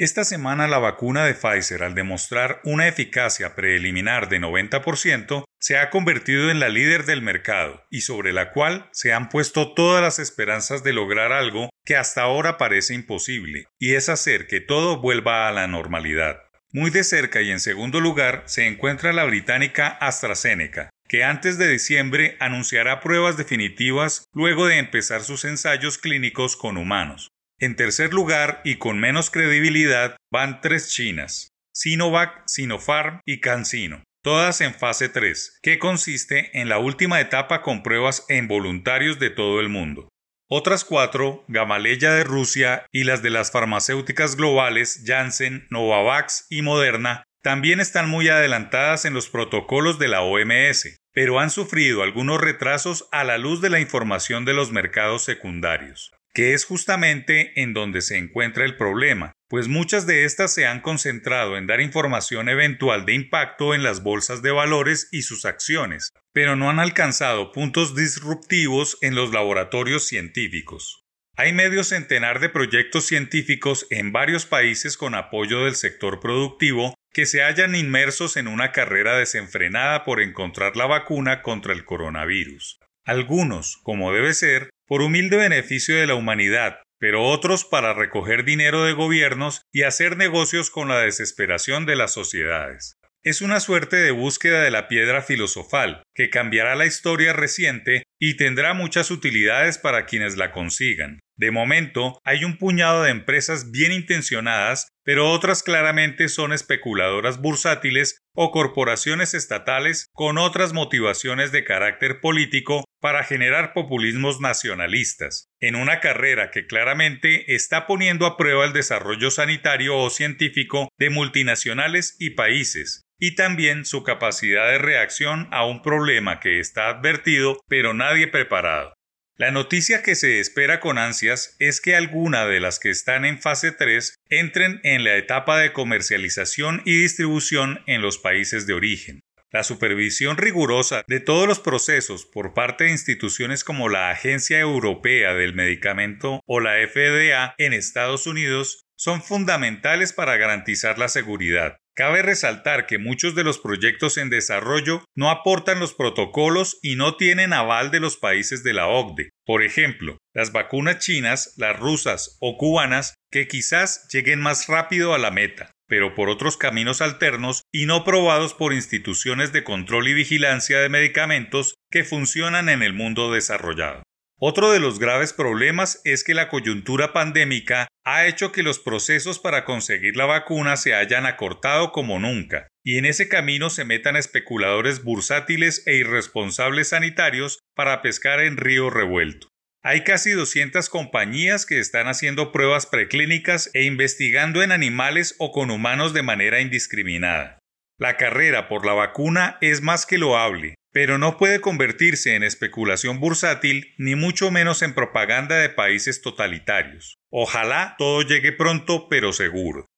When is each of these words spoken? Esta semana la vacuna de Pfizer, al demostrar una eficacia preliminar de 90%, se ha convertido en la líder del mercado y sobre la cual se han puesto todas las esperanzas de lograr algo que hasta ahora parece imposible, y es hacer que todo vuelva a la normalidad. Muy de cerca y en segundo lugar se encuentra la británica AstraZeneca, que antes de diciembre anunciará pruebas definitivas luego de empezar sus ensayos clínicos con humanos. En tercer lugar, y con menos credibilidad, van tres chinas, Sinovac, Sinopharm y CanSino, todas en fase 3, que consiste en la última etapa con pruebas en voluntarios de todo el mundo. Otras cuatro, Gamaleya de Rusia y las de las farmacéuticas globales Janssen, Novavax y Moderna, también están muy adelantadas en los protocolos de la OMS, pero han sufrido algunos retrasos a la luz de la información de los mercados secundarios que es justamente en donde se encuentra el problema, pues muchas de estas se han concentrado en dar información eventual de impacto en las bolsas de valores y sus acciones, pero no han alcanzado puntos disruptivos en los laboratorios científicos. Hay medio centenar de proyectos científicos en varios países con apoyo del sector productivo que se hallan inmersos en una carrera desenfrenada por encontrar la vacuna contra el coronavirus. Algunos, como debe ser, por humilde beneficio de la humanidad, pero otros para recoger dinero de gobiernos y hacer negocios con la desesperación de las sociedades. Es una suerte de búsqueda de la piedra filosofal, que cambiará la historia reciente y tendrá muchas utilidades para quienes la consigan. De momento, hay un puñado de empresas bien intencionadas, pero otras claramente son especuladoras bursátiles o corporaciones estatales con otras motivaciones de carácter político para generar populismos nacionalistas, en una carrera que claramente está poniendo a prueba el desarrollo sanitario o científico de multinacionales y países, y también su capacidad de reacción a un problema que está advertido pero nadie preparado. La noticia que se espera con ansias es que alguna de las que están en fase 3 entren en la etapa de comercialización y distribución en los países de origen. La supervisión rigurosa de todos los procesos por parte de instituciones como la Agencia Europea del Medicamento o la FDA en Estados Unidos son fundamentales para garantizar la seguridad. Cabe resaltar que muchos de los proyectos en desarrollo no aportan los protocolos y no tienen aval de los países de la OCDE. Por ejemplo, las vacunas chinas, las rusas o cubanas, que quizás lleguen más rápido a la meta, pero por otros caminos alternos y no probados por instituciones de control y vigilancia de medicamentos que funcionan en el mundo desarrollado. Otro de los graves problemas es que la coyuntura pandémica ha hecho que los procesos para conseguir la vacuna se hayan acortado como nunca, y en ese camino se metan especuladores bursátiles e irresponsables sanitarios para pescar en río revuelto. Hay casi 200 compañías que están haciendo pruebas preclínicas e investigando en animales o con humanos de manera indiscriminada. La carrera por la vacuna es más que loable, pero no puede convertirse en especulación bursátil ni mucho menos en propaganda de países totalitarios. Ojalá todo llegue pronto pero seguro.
Esta 0.00 0.24
semana 0.24 0.66
la 0.66 0.78
vacuna 0.78 1.26
de 1.26 1.34
Pfizer, 1.34 1.82
al 1.82 1.94
demostrar 1.94 2.62
una 2.64 2.88
eficacia 2.88 3.54
preliminar 3.54 4.30
de 4.30 4.40
90%, 4.40 5.44
se 5.60 5.76
ha 5.76 5.90
convertido 5.90 6.50
en 6.50 6.58
la 6.58 6.70
líder 6.70 7.04
del 7.04 7.20
mercado 7.20 7.84
y 7.90 8.00
sobre 8.00 8.32
la 8.32 8.50
cual 8.50 8.88
se 8.92 9.12
han 9.12 9.28
puesto 9.28 9.74
todas 9.74 10.02
las 10.02 10.18
esperanzas 10.18 10.82
de 10.82 10.94
lograr 10.94 11.34
algo 11.34 11.68
que 11.84 11.96
hasta 11.96 12.22
ahora 12.22 12.56
parece 12.56 12.94
imposible, 12.94 13.66
y 13.78 13.92
es 13.94 14.08
hacer 14.08 14.46
que 14.46 14.62
todo 14.62 15.02
vuelva 15.02 15.46
a 15.48 15.52
la 15.52 15.66
normalidad. 15.66 16.38
Muy 16.72 16.90
de 16.90 17.04
cerca 17.04 17.42
y 17.42 17.50
en 17.50 17.60
segundo 17.60 18.00
lugar 18.00 18.44
se 18.46 18.66
encuentra 18.66 19.12
la 19.12 19.24
británica 19.24 19.88
AstraZeneca, 19.88 20.88
que 21.10 21.24
antes 21.24 21.58
de 21.58 21.68
diciembre 21.68 22.38
anunciará 22.40 23.00
pruebas 23.00 23.36
definitivas 23.36 24.24
luego 24.32 24.66
de 24.66 24.78
empezar 24.78 25.20
sus 25.20 25.44
ensayos 25.44 25.98
clínicos 25.98 26.56
con 26.56 26.78
humanos. 26.78 27.28
En 27.62 27.76
tercer 27.76 28.14
lugar, 28.14 28.62
y 28.64 28.76
con 28.76 28.98
menos 28.98 29.28
credibilidad, 29.28 30.16
van 30.32 30.62
tres 30.62 30.88
chinas, 30.88 31.50
Sinovac, 31.74 32.42
Sinopharm 32.46 33.20
y 33.26 33.40
CanSino, 33.40 34.02
todas 34.24 34.62
en 34.62 34.72
fase 34.72 35.10
3, 35.10 35.58
que 35.62 35.78
consiste 35.78 36.58
en 36.58 36.70
la 36.70 36.78
última 36.78 37.20
etapa 37.20 37.60
con 37.60 37.82
pruebas 37.82 38.24
en 38.30 38.48
voluntarios 38.48 39.18
de 39.18 39.28
todo 39.28 39.60
el 39.60 39.68
mundo. 39.68 40.08
Otras 40.48 40.86
cuatro, 40.86 41.44
Gamaleya 41.48 42.14
de 42.14 42.24
Rusia 42.24 42.86
y 42.92 43.04
las 43.04 43.20
de 43.22 43.28
las 43.28 43.50
farmacéuticas 43.50 44.36
globales 44.36 45.02
Janssen, 45.04 45.66
Novavax 45.68 46.46
y 46.48 46.62
Moderna, 46.62 47.24
también 47.42 47.78
están 47.78 48.08
muy 48.08 48.30
adelantadas 48.30 49.04
en 49.04 49.12
los 49.12 49.28
protocolos 49.28 49.98
de 49.98 50.08
la 50.08 50.22
OMS, 50.22 50.96
pero 51.12 51.38
han 51.38 51.50
sufrido 51.50 52.02
algunos 52.02 52.40
retrasos 52.40 53.06
a 53.12 53.22
la 53.22 53.36
luz 53.36 53.60
de 53.60 53.68
la 53.68 53.80
información 53.80 54.46
de 54.46 54.54
los 54.54 54.72
mercados 54.72 55.24
secundarios 55.24 56.10
que 56.32 56.54
es 56.54 56.64
justamente 56.64 57.60
en 57.60 57.74
donde 57.74 58.02
se 58.02 58.16
encuentra 58.16 58.64
el 58.64 58.76
problema, 58.76 59.32
pues 59.48 59.66
muchas 59.66 60.06
de 60.06 60.24
estas 60.24 60.54
se 60.54 60.66
han 60.66 60.80
concentrado 60.80 61.56
en 61.56 61.66
dar 61.66 61.80
información 61.80 62.48
eventual 62.48 63.04
de 63.04 63.14
impacto 63.14 63.74
en 63.74 63.82
las 63.82 64.02
bolsas 64.02 64.42
de 64.42 64.52
valores 64.52 65.08
y 65.10 65.22
sus 65.22 65.44
acciones, 65.44 66.12
pero 66.32 66.54
no 66.54 66.70
han 66.70 66.78
alcanzado 66.78 67.50
puntos 67.50 67.96
disruptivos 67.96 68.96
en 69.00 69.14
los 69.14 69.32
laboratorios 69.32 70.06
científicos. 70.06 71.04
Hay 71.36 71.52
medio 71.52 71.84
centenar 71.84 72.38
de 72.38 72.48
proyectos 72.48 73.06
científicos 73.06 73.86
en 73.90 74.12
varios 74.12 74.46
países 74.46 74.96
con 74.96 75.14
apoyo 75.14 75.64
del 75.64 75.74
sector 75.74 76.20
productivo 76.20 76.94
que 77.12 77.26
se 77.26 77.42
hallan 77.42 77.74
inmersos 77.74 78.36
en 78.36 78.46
una 78.46 78.72
carrera 78.72 79.16
desenfrenada 79.16 80.04
por 80.04 80.20
encontrar 80.20 80.76
la 80.76 80.86
vacuna 80.86 81.42
contra 81.42 81.72
el 81.72 81.84
coronavirus. 81.84 82.78
Algunos, 83.04 83.78
como 83.82 84.12
debe 84.12 84.34
ser, 84.34 84.70
por 84.90 85.02
humilde 85.02 85.36
beneficio 85.36 85.94
de 85.94 86.08
la 86.08 86.16
humanidad, 86.16 86.80
pero 86.98 87.22
otros 87.22 87.64
para 87.64 87.94
recoger 87.94 88.44
dinero 88.44 88.82
de 88.84 88.92
gobiernos 88.92 89.62
y 89.72 89.84
hacer 89.84 90.16
negocios 90.16 90.68
con 90.68 90.88
la 90.88 90.98
desesperación 90.98 91.86
de 91.86 91.94
las 91.94 92.12
sociedades. 92.12 92.96
Es 93.22 93.40
una 93.40 93.60
suerte 93.60 93.94
de 93.94 94.10
búsqueda 94.10 94.62
de 94.62 94.72
la 94.72 94.88
piedra 94.88 95.22
filosofal, 95.22 96.02
que 96.12 96.28
cambiará 96.28 96.74
la 96.74 96.86
historia 96.86 97.32
reciente 97.32 98.02
y 98.20 98.36
tendrá 98.36 98.74
muchas 98.74 99.10
utilidades 99.10 99.78
para 99.78 100.04
quienes 100.04 100.36
la 100.36 100.52
consigan. 100.52 101.18
De 101.36 101.50
momento, 101.50 102.20
hay 102.22 102.44
un 102.44 102.58
puñado 102.58 103.02
de 103.02 103.10
empresas 103.10 103.70
bien 103.70 103.92
intencionadas, 103.92 104.88
pero 105.04 105.30
otras 105.30 105.62
claramente 105.62 106.28
son 106.28 106.52
especuladoras 106.52 107.40
bursátiles 107.40 108.18
o 108.34 108.50
corporaciones 108.50 109.32
estatales 109.32 110.06
con 110.12 110.36
otras 110.36 110.74
motivaciones 110.74 111.50
de 111.50 111.64
carácter 111.64 112.20
político 112.20 112.84
para 113.00 113.24
generar 113.24 113.72
populismos 113.72 114.40
nacionalistas, 114.40 115.48
en 115.58 115.74
una 115.74 116.00
carrera 116.00 116.50
que 116.50 116.66
claramente 116.66 117.54
está 117.54 117.86
poniendo 117.86 118.26
a 118.26 118.36
prueba 118.36 118.66
el 118.66 118.74
desarrollo 118.74 119.30
sanitario 119.30 119.96
o 119.96 120.10
científico 120.10 120.90
de 120.98 121.08
multinacionales 121.08 122.16
y 122.18 122.30
países, 122.30 123.00
y 123.18 123.34
también 123.34 123.84
su 123.84 124.02
capacidad 124.02 124.68
de 124.68 124.78
reacción 124.78 125.48
a 125.50 125.64
un 125.64 125.82
problema 125.82 126.40
que 126.40 126.58
está 126.58 126.88
advertido 126.88 127.58
pero 127.68 127.94
nadie 128.10 128.26
preparado. 128.26 128.94
La 129.36 129.52
noticia 129.52 130.02
que 130.02 130.16
se 130.16 130.40
espera 130.40 130.80
con 130.80 130.98
ansias 130.98 131.54
es 131.60 131.80
que 131.80 131.94
alguna 131.94 132.44
de 132.44 132.58
las 132.58 132.80
que 132.80 132.90
están 132.90 133.24
en 133.24 133.40
fase 133.40 133.70
3 133.70 134.16
entren 134.28 134.80
en 134.82 135.04
la 135.04 135.16
etapa 135.16 135.58
de 135.58 135.72
comercialización 135.72 136.82
y 136.84 137.02
distribución 137.02 137.80
en 137.86 138.02
los 138.02 138.18
países 138.18 138.66
de 138.66 138.74
origen. 138.74 139.20
La 139.52 139.62
supervisión 139.62 140.36
rigurosa 140.36 141.04
de 141.06 141.20
todos 141.20 141.46
los 141.46 141.60
procesos 141.60 142.26
por 142.26 142.52
parte 142.52 142.84
de 142.84 142.90
instituciones 142.90 143.64
como 143.64 143.88
la 143.88 144.10
Agencia 144.10 144.58
Europea 144.58 145.34
del 145.34 145.54
Medicamento 145.54 146.40
o 146.46 146.60
la 146.60 146.74
FDA 146.86 147.54
en 147.58 147.72
Estados 147.72 148.26
Unidos 148.26 148.82
son 148.96 149.22
fundamentales 149.22 150.12
para 150.12 150.36
garantizar 150.36 150.98
la 150.98 151.08
seguridad. 151.08 151.78
Cabe 151.94 152.22
resaltar 152.22 152.86
que 152.86 152.98
muchos 152.98 153.34
de 153.34 153.44
los 153.44 153.58
proyectos 153.58 154.16
en 154.16 154.30
desarrollo 154.30 155.04
no 155.16 155.30
aportan 155.30 155.80
los 155.80 155.92
protocolos 155.92 156.78
y 156.82 156.96
no 156.96 157.16
tienen 157.16 157.52
aval 157.52 157.90
de 157.90 158.00
los 158.00 158.16
países 158.16 158.62
de 158.62 158.72
la 158.72 158.86
OCDE. 158.86 159.30
Por 159.44 159.62
ejemplo, 159.62 160.18
las 160.32 160.52
vacunas 160.52 160.98
chinas, 160.98 161.54
las 161.56 161.78
rusas 161.78 162.36
o 162.40 162.56
cubanas, 162.56 163.14
que 163.30 163.48
quizás 163.48 164.08
lleguen 164.12 164.40
más 164.40 164.68
rápido 164.68 165.14
a 165.14 165.18
la 165.18 165.30
meta, 165.30 165.72
pero 165.88 166.14
por 166.14 166.28
otros 166.28 166.56
caminos 166.56 167.00
alternos 167.00 167.62
y 167.72 167.86
no 167.86 168.04
probados 168.04 168.54
por 168.54 168.72
instituciones 168.72 169.52
de 169.52 169.64
control 169.64 170.08
y 170.08 170.14
vigilancia 170.14 170.78
de 170.80 170.88
medicamentos 170.88 171.74
que 171.90 172.04
funcionan 172.04 172.68
en 172.68 172.82
el 172.82 172.92
mundo 172.92 173.32
desarrollado. 173.32 174.02
Otro 174.42 174.72
de 174.72 174.80
los 174.80 174.98
graves 174.98 175.34
problemas 175.34 176.00
es 176.04 176.24
que 176.24 176.32
la 176.32 176.48
coyuntura 176.48 177.12
pandémica 177.12 177.88
ha 178.06 178.26
hecho 178.26 178.52
que 178.52 178.62
los 178.62 178.78
procesos 178.78 179.38
para 179.38 179.66
conseguir 179.66 180.16
la 180.16 180.24
vacuna 180.24 180.78
se 180.78 180.94
hayan 180.94 181.26
acortado 181.26 181.92
como 181.92 182.18
nunca, 182.18 182.66
y 182.82 182.96
en 182.96 183.04
ese 183.04 183.28
camino 183.28 183.68
se 183.68 183.84
metan 183.84 184.16
especuladores 184.16 185.04
bursátiles 185.04 185.86
e 185.86 185.96
irresponsables 185.96 186.88
sanitarios 186.88 187.58
para 187.76 188.00
pescar 188.00 188.40
en 188.40 188.56
río 188.56 188.88
revuelto. 188.88 189.48
Hay 189.82 190.04
casi 190.04 190.30
200 190.30 190.88
compañías 190.88 191.66
que 191.66 191.78
están 191.78 192.08
haciendo 192.08 192.50
pruebas 192.50 192.86
preclínicas 192.86 193.68
e 193.74 193.84
investigando 193.84 194.62
en 194.62 194.72
animales 194.72 195.34
o 195.38 195.52
con 195.52 195.70
humanos 195.70 196.14
de 196.14 196.22
manera 196.22 196.62
indiscriminada. 196.62 197.58
La 197.98 198.16
carrera 198.16 198.68
por 198.68 198.86
la 198.86 198.94
vacuna 198.94 199.58
es 199.60 199.82
más 199.82 200.06
que 200.06 200.16
loable, 200.16 200.76
pero 200.92 201.18
no 201.18 201.36
puede 201.36 201.60
convertirse 201.60 202.34
en 202.34 202.42
especulación 202.42 203.20
bursátil 203.20 203.94
ni 203.98 204.14
mucho 204.14 204.50
menos 204.50 204.82
en 204.82 204.94
propaganda 204.94 205.56
de 205.56 205.68
países 205.68 206.22
totalitarios. 206.22 207.18
Ojalá 207.30 207.94
todo 207.98 208.22
llegue 208.22 208.52
pronto 208.52 209.08
pero 209.08 209.32
seguro. 209.32 209.89